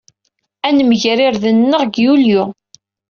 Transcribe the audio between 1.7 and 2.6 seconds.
deg Yulyu.